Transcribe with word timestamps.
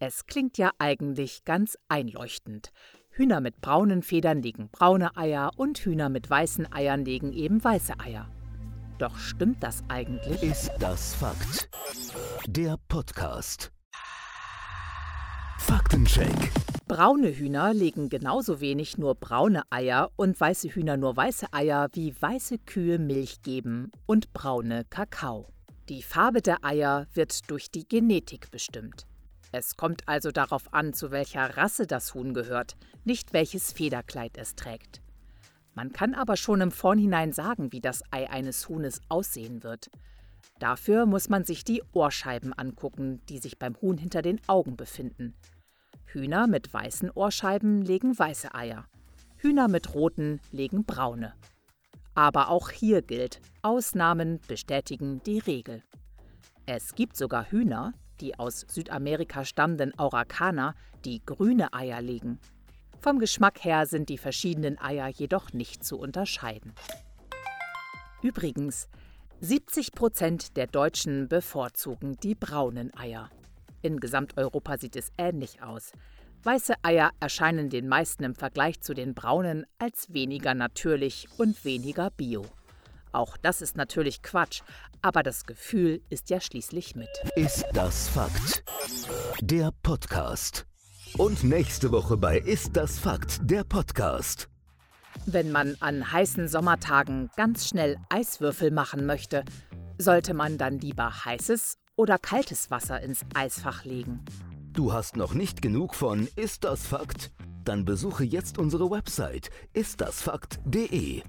Es 0.00 0.26
klingt 0.26 0.58
ja 0.58 0.70
eigentlich 0.78 1.44
ganz 1.44 1.76
einleuchtend. 1.88 2.70
Hühner 3.10 3.40
mit 3.40 3.60
braunen 3.60 4.02
Federn 4.02 4.42
legen 4.42 4.68
braune 4.70 5.16
Eier 5.16 5.50
und 5.56 5.78
Hühner 5.78 6.08
mit 6.08 6.30
weißen 6.30 6.72
Eiern 6.72 7.04
legen 7.04 7.32
eben 7.32 7.64
weiße 7.64 7.98
Eier. 7.98 8.30
Doch 8.98 9.18
stimmt 9.18 9.60
das 9.60 9.82
eigentlich? 9.88 10.40
Ist 10.42 10.70
das 10.78 11.16
Fakt? 11.16 11.68
Der 12.46 12.76
Podcast. 12.88 13.72
Faktencheck. 15.58 16.52
Braune 16.86 17.36
Hühner 17.36 17.74
legen 17.74 18.08
genauso 18.08 18.60
wenig 18.60 18.98
nur 18.98 19.16
braune 19.16 19.62
Eier 19.70 20.12
und 20.14 20.40
weiße 20.40 20.68
Hühner 20.68 20.96
nur 20.96 21.16
weiße 21.16 21.52
Eier, 21.52 21.88
wie 21.92 22.14
weiße 22.20 22.58
Kühe 22.58 23.00
Milch 23.00 23.42
geben 23.42 23.90
und 24.06 24.32
braune 24.32 24.84
Kakao. 24.88 25.48
Die 25.88 26.02
Farbe 26.02 26.40
der 26.40 26.64
Eier 26.64 27.08
wird 27.14 27.50
durch 27.50 27.70
die 27.70 27.86
Genetik 27.86 28.52
bestimmt. 28.52 29.08
Es 29.52 29.76
kommt 29.76 30.06
also 30.06 30.30
darauf 30.30 30.72
an, 30.74 30.92
zu 30.92 31.10
welcher 31.10 31.56
Rasse 31.56 31.86
das 31.86 32.14
Huhn 32.14 32.34
gehört, 32.34 32.76
nicht 33.04 33.32
welches 33.32 33.72
Federkleid 33.72 34.36
es 34.36 34.54
trägt. 34.54 35.00
Man 35.74 35.92
kann 35.92 36.14
aber 36.14 36.36
schon 36.36 36.60
im 36.60 36.70
Vornhinein 36.70 37.32
sagen, 37.32 37.72
wie 37.72 37.80
das 37.80 38.02
Ei 38.10 38.28
eines 38.28 38.68
Huhnes 38.68 39.00
aussehen 39.08 39.62
wird. 39.62 39.90
Dafür 40.58 41.06
muss 41.06 41.28
man 41.28 41.44
sich 41.44 41.64
die 41.64 41.82
Ohrscheiben 41.92 42.52
angucken, 42.52 43.20
die 43.28 43.38
sich 43.38 43.58
beim 43.58 43.76
Huhn 43.80 43.96
hinter 43.96 44.22
den 44.22 44.40
Augen 44.48 44.76
befinden. 44.76 45.34
Hühner 46.06 46.46
mit 46.46 46.72
weißen 46.72 47.10
Ohrscheiben 47.10 47.82
legen 47.82 48.18
weiße 48.18 48.54
Eier. 48.54 48.86
Hühner 49.36 49.68
mit 49.68 49.94
roten 49.94 50.40
legen 50.50 50.84
braune. 50.84 51.34
Aber 52.14 52.48
auch 52.48 52.70
hier 52.70 53.02
gilt, 53.02 53.40
Ausnahmen 53.62 54.40
bestätigen 54.48 55.22
die 55.24 55.38
Regel. 55.38 55.84
Es 56.66 56.96
gibt 56.96 57.16
sogar 57.16 57.50
Hühner, 57.50 57.92
die 58.20 58.38
aus 58.38 58.66
Südamerika 58.68 59.44
stammenden 59.44 59.98
Aurakaner, 59.98 60.74
die 61.04 61.22
grüne 61.24 61.72
Eier 61.72 62.00
legen. 62.00 62.38
Vom 63.00 63.18
Geschmack 63.18 63.64
her 63.64 63.86
sind 63.86 64.08
die 64.08 64.18
verschiedenen 64.18 64.78
Eier 64.78 65.08
jedoch 65.08 65.52
nicht 65.52 65.84
zu 65.84 65.98
unterscheiden. 65.98 66.72
Übrigens, 68.22 68.88
70 69.40 69.92
Prozent 69.92 70.56
der 70.56 70.66
Deutschen 70.66 71.28
bevorzugen 71.28 72.16
die 72.22 72.34
braunen 72.34 72.92
Eier. 72.96 73.30
In 73.82 74.00
Gesamteuropa 74.00 74.78
sieht 74.78 74.96
es 74.96 75.12
ähnlich 75.16 75.62
aus. 75.62 75.92
Weiße 76.42 76.74
Eier 76.82 77.12
erscheinen 77.20 77.70
den 77.70 77.86
meisten 77.86 78.24
im 78.24 78.34
Vergleich 78.34 78.80
zu 78.80 78.94
den 78.94 79.14
braunen 79.14 79.64
als 79.78 80.12
weniger 80.12 80.54
natürlich 80.54 81.28
und 81.36 81.64
weniger 81.64 82.10
bio. 82.10 82.44
Auch 83.12 83.36
das 83.36 83.62
ist 83.62 83.76
natürlich 83.76 84.22
Quatsch, 84.22 84.62
aber 85.02 85.22
das 85.22 85.44
Gefühl 85.44 86.02
ist 86.10 86.30
ja 86.30 86.40
schließlich 86.40 86.94
mit. 86.96 87.08
Ist 87.36 87.64
das 87.72 88.08
Fakt? 88.08 88.64
Der 89.40 89.72
Podcast. 89.82 90.66
Und 91.16 91.42
nächste 91.44 91.90
Woche 91.90 92.16
bei 92.16 92.38
Ist 92.38 92.76
das 92.76 92.98
Fakt? 92.98 93.38
Der 93.42 93.64
Podcast. 93.64 94.48
Wenn 95.26 95.50
man 95.50 95.76
an 95.80 96.12
heißen 96.12 96.48
Sommertagen 96.48 97.30
ganz 97.36 97.68
schnell 97.68 97.96
Eiswürfel 98.08 98.70
machen 98.70 99.06
möchte, 99.06 99.44
sollte 99.98 100.34
man 100.34 100.58
dann 100.58 100.78
lieber 100.78 101.24
heißes 101.24 101.78
oder 101.96 102.18
kaltes 102.18 102.70
Wasser 102.70 103.00
ins 103.00 103.24
Eisfach 103.34 103.84
legen. 103.84 104.24
Du 104.72 104.92
hast 104.92 105.16
noch 105.16 105.34
nicht 105.34 105.60
genug 105.60 105.94
von 105.94 106.28
Ist 106.36 106.64
das 106.64 106.86
Fakt? 106.86 107.32
Dann 107.64 107.84
besuche 107.84 108.24
jetzt 108.24 108.58
unsere 108.58 108.90
Website 108.90 109.50
istdasfakt.de. 109.72 111.22